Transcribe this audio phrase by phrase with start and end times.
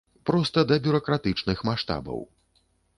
[0.29, 2.29] Проста да бюракратычных маштабаў.